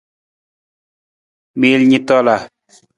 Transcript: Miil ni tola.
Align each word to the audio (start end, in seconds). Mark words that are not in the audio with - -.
Miil 1.59 1.81
ni 1.89 1.99
tola. 2.07 2.35